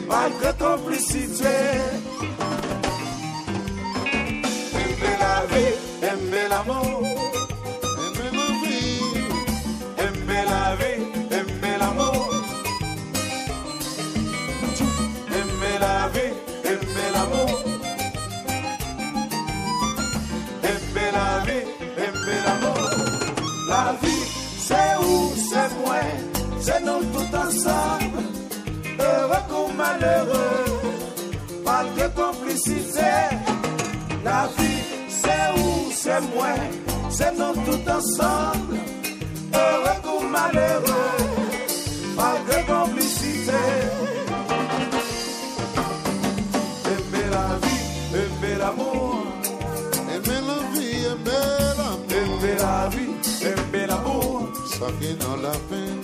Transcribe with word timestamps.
malgré 0.09 0.53
complicité. 0.59 1.61
Aimez 4.83 5.17
la 5.25 5.47
vie, 5.57 6.25
aimer 6.25 6.49
l'amour. 6.49 6.92
La 23.93 23.99
vie, 24.07 24.25
c'est 24.59 25.05
où, 25.05 25.33
c'est 25.37 25.75
moi, 25.85 26.01
c'est 26.61 26.81
nous 26.81 27.05
tout 27.13 27.37
ensemble. 27.37 28.21
Heureux 28.99 29.45
ou 29.55 29.73
malheureux, 29.73 30.65
pas 31.65 31.85
de 31.99 32.09
complicité. 32.15 33.11
La 34.25 34.49
vie, 34.57 34.81
c'est 35.09 35.59
où, 35.61 35.91
c'est 35.93 36.21
moi, 36.35 36.55
c'est 37.11 37.33
nous 37.33 37.55
tout 37.67 37.91
ensemble. 37.91 38.77
Heureux 39.53 40.15
ou 40.17 40.27
malheureux. 40.29 41.32
Sakè 54.83 55.11
nan 55.19 55.43
la 55.43 55.53
pen, 55.71 55.99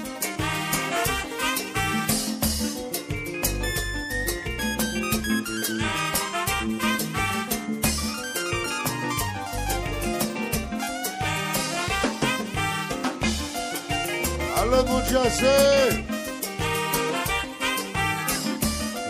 USA. 15.12 15.88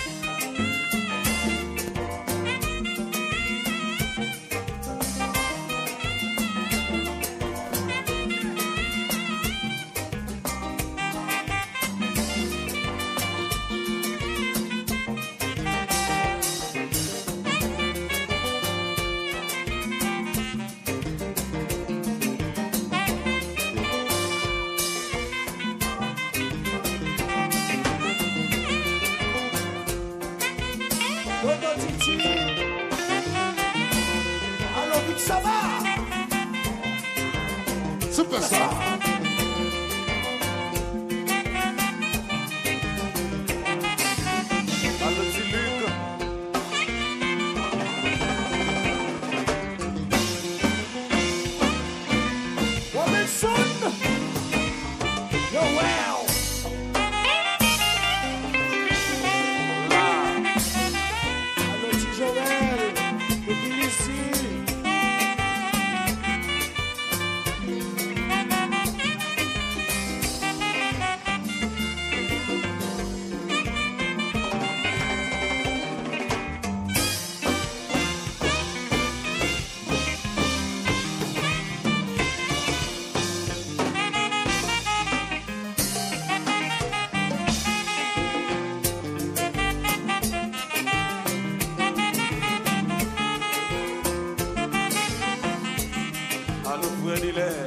Salsa. 38.50 38.93
Vladilé. 97.04 97.63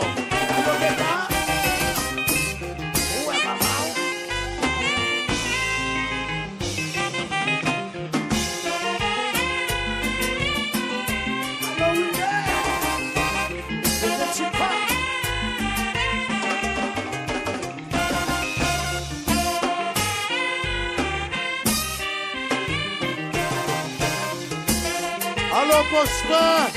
Moscou, 25.99 26.71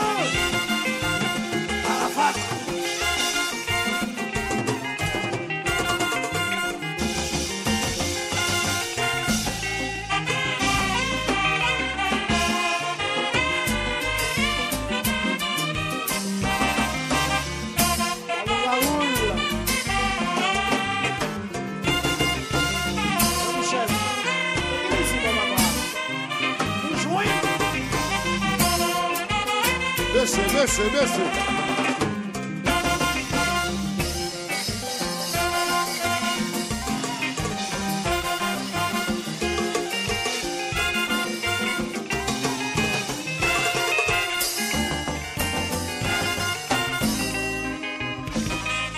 Merci, 30.55 30.83
merci. 30.93 31.21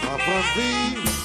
Apprendre 0.04 1.24